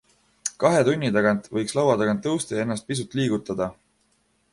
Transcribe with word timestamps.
Kahe 0.61 0.77
tunni 0.85 1.11
tagant 1.17 1.43
võiks 1.57 1.75
laua 1.79 1.97
tagant 1.99 2.23
tõusta 2.27 2.57
ja 2.57 2.65
ennast 2.67 2.89
pisut 2.89 3.13
liigutada. 3.21 3.69